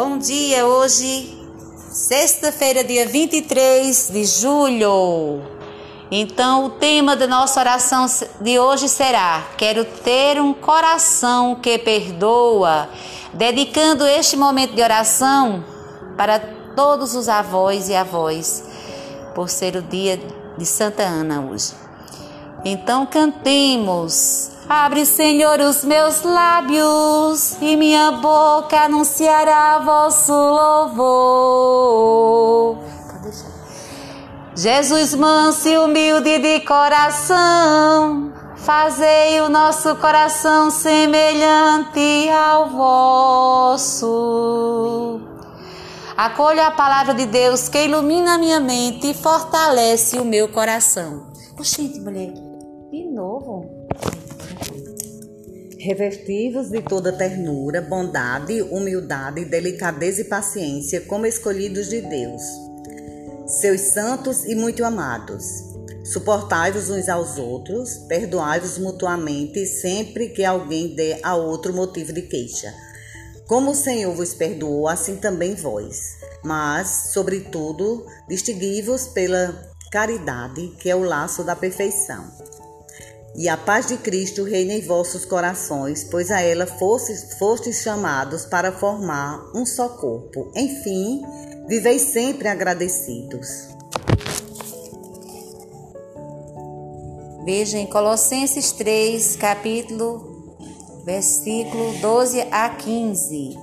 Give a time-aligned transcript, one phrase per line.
[0.00, 1.36] Bom dia, hoje,
[1.90, 5.42] sexta-feira, dia 23 de julho.
[6.08, 8.06] Então, o tema da nossa oração
[8.40, 12.88] de hoje será: Quero ter um coração que perdoa,
[13.34, 15.64] dedicando este momento de oração
[16.16, 16.38] para
[16.76, 18.62] todos os avós e avós,
[19.34, 20.16] por ser o dia
[20.56, 21.72] de Santa Ana hoje.
[22.64, 24.57] Então, cantemos.
[24.68, 31.98] Abre, Senhor, os meus lábios e minha boca anunciará vosso louvor.
[34.54, 44.08] Jesus manso e humilde de coração, fazei o nosso coração semelhante ao vosso.
[46.14, 51.28] Acolho a palavra de Deus que ilumina a minha mente e fortalece o meu coração.
[51.58, 52.34] Oxente, mulher,
[52.90, 53.57] de novo.
[55.80, 62.42] Revertivos de toda ternura, bondade, humildade, delicadeza e paciência, como escolhidos de Deus,
[63.46, 65.44] seus santos e muito amados.
[66.02, 72.74] Suportai-vos uns aos outros, perdoai-vos mutuamente sempre que alguém dê a outro motivo de queixa.
[73.46, 76.16] Como o Senhor vos perdoou, assim também vós.
[76.42, 82.26] Mas, sobretudo, distingui-vos pela caridade, que é o laço da perfeição.
[83.34, 88.44] E a paz de Cristo reina em vossos corações, pois a ela fostes, fostes chamados
[88.46, 90.50] para formar um só corpo.
[90.56, 91.22] Enfim,
[91.68, 93.68] vivei sempre agradecidos.
[97.44, 100.56] Veja em Colossenses 3, capítulo,
[101.04, 103.56] versículo 12 a 15.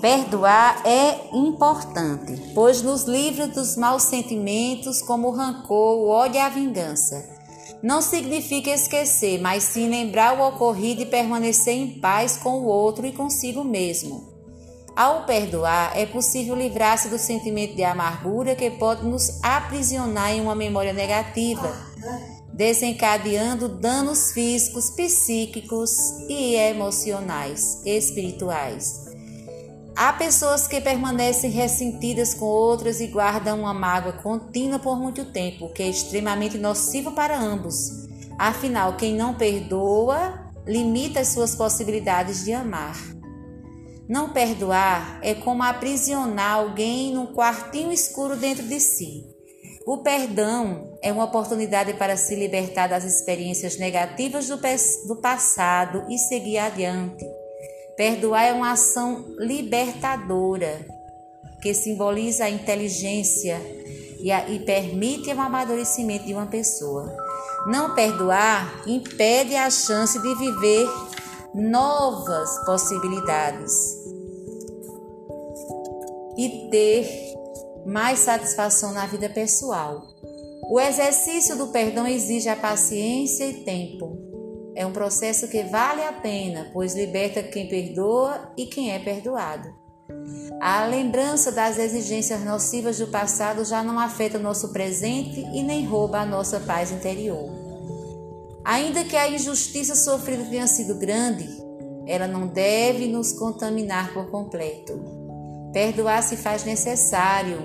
[0.00, 6.40] Perdoar é importante, pois nos livra dos maus sentimentos como o rancor, o ódio e
[6.40, 7.37] a vingança
[7.82, 13.06] não significa esquecer, mas sim lembrar o ocorrido e permanecer em paz com o outro
[13.06, 14.36] e consigo mesmo.
[14.96, 20.56] Ao perdoar, é possível livrar-se do sentimento de amargura que pode nos aprisionar em uma
[20.56, 21.72] memória negativa,
[22.52, 25.92] desencadeando danos físicos, psíquicos
[26.28, 29.07] e emocionais, espirituais.
[30.00, 35.64] Há pessoas que permanecem ressentidas com outras e guardam uma mágoa contínua por muito tempo,
[35.64, 38.06] o que é extremamente nocivo para ambos.
[38.38, 42.96] Afinal, quem não perdoa limita as suas possibilidades de amar.
[44.08, 49.24] Não perdoar é como aprisionar alguém num quartinho escuro dentro de si.
[49.84, 54.60] O perdão é uma oportunidade para se libertar das experiências negativas do,
[55.08, 57.37] do passado e seguir adiante.
[57.98, 60.86] Perdoar é uma ação libertadora
[61.60, 63.60] que simboliza a inteligência
[64.20, 67.12] e, a, e permite o amadurecimento de uma pessoa.
[67.66, 70.88] Não perdoar impede a chance de viver
[71.52, 73.72] novas possibilidades
[76.36, 77.34] e ter
[77.84, 80.04] mais satisfação na vida pessoal.
[80.70, 84.17] O exercício do perdão exige a paciência e tempo.
[84.78, 89.74] É um processo que vale a pena, pois liberta quem perdoa e quem é perdoado.
[90.60, 95.84] A lembrança das exigências nocivas do passado já não afeta o nosso presente e nem
[95.84, 97.50] rouba a nossa paz interior.
[98.64, 101.48] Ainda que a injustiça sofrida tenha sido grande,
[102.06, 104.92] ela não deve nos contaminar por completo.
[105.72, 107.58] Perdoar se faz necessário.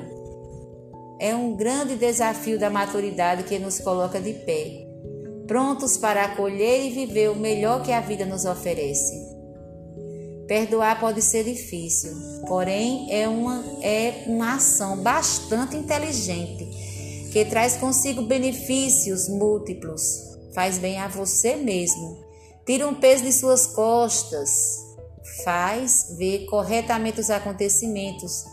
[1.20, 4.83] É um grande desafio da maturidade que nos coloca de pé
[5.48, 9.34] prontos para acolher e viver o melhor que a vida nos oferece.
[10.48, 12.12] Perdoar pode ser difícil,
[12.48, 16.66] porém é uma, é uma ação bastante inteligente
[17.32, 20.02] que traz consigo benefícios múltiplos.
[20.54, 22.18] Faz bem a você mesmo,
[22.66, 24.52] tira um peso de suas costas,
[25.44, 28.44] faz ver corretamente os acontecimentos,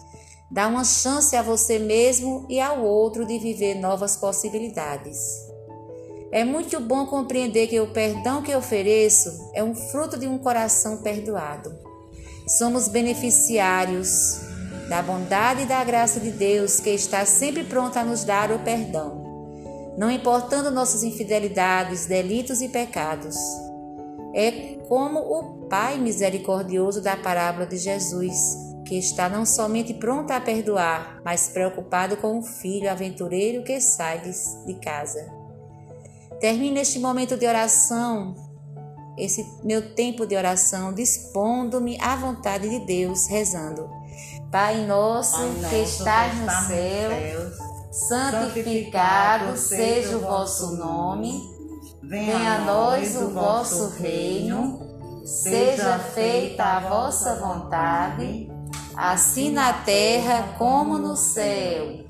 [0.50, 5.49] dá uma chance a você mesmo e ao outro de viver novas possibilidades.
[6.32, 10.98] É muito bom compreender que o perdão que ofereço é um fruto de um coração
[10.98, 11.76] perdoado.
[12.46, 14.40] Somos beneficiários
[14.88, 18.60] da bondade e da graça de Deus que está sempre pronto a nos dar o
[18.60, 23.36] perdão, não importando nossas infidelidades, delitos e pecados.
[24.32, 28.36] É como o Pai misericordioso da parábola de Jesus,
[28.84, 34.20] que está não somente pronto a perdoar, mas preocupado com o filho aventureiro que sai
[34.20, 35.39] de casa.
[36.40, 38.34] Termino este momento de oração,
[39.18, 43.90] esse meu tempo de oração, dispondo-me à vontade de Deus, rezando.
[44.50, 47.10] Pai nosso, Pai nosso que estás no céu,
[47.92, 51.42] santificado seja o vosso nome,
[52.02, 54.80] venha a nós o vosso reino,
[55.26, 58.50] seja feita a vossa vontade,
[58.96, 62.09] assim na terra como no céu.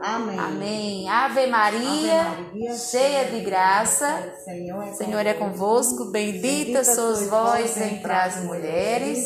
[0.00, 0.38] Amém.
[0.38, 1.08] Amém.
[1.08, 7.76] Ave Maria, Ave Maria, cheia de graça, Senhor é, Senhor é convosco, bendita sois vós
[7.76, 9.18] entre as mulheres,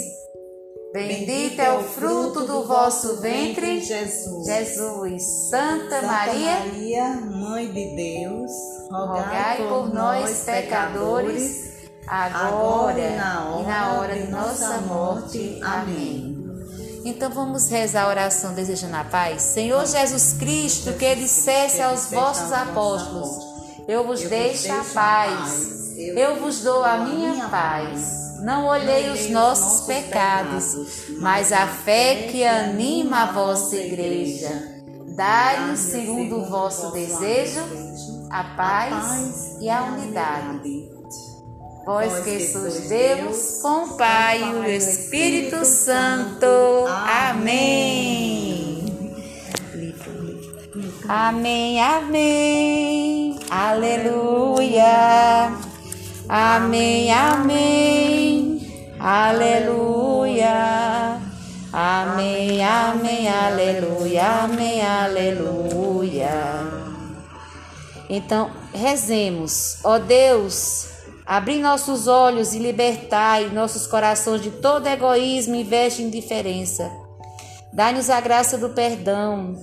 [0.92, 4.46] bendito é o fruto do vosso ventre, Jesus.
[4.46, 5.22] Jesus.
[5.50, 8.50] Santa Santa Maria, Maria, Mãe de Deus,
[8.90, 11.70] rogai por nós, pecadores,
[12.06, 15.60] agora e na hora de nossa morte.
[15.62, 16.29] Amém.
[17.04, 19.42] Então vamos rezar a oração desejando a paz.
[19.42, 23.30] Senhor Jesus Cristo, que dissesse aos vossos apóstolos:
[23.88, 28.20] Eu vos deixo a paz, eu vos dou a minha paz.
[28.42, 30.74] Não olhei os nossos pecados,
[31.20, 34.80] mas a fé que anima a vossa igreja.
[35.14, 37.60] Dai-nos, segundo o vosso desejo,
[38.30, 40.88] a paz e a unidade.
[41.84, 46.46] Vós que sois Deus, com o Pai e o Espírito Santo.
[51.12, 53.36] Amém, amém.
[53.50, 55.50] Aleluia.
[56.28, 58.94] Amém, amém.
[59.00, 61.18] Aleluia.
[61.72, 66.30] Amém, amém, aleluia, amém, aleluia.
[68.08, 69.78] Então, rezemos.
[69.82, 70.90] Ó Deus,
[71.26, 76.88] abri nossos olhos e libertai nossos corações de todo egoísmo e veste indiferença.
[77.72, 79.56] Dai-nos a graça do perdão,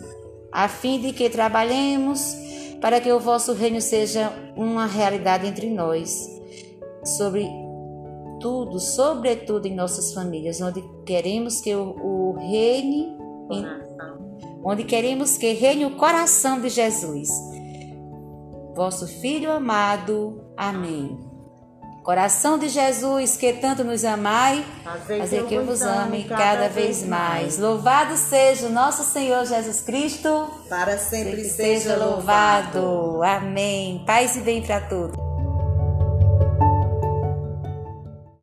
[0.52, 2.36] a fim de que trabalhemos
[2.82, 6.28] para que o vosso reino seja uma realidade entre nós,
[7.04, 7.48] sobre
[8.40, 13.18] tudo, sobretudo em nossas famílias, onde queremos que o, o reine,
[13.52, 13.66] em,
[14.64, 17.30] onde queremos que reine o coração de Jesus,
[18.76, 20.44] vosso Filho amado.
[20.56, 21.18] Amém.
[22.07, 24.65] Coração de Jesus, que tanto nos amai,
[25.19, 27.57] fazer que eu vos ame cada vez mais.
[27.57, 33.21] Louvado seja o nosso Senhor Jesus Cristo, Para sempre seja louvado.
[33.21, 34.01] Amém.
[34.06, 35.26] Paz e bem para todos.